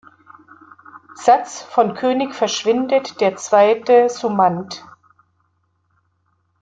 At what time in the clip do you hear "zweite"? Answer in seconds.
3.35-4.09